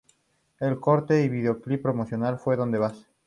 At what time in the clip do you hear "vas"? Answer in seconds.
2.79-3.07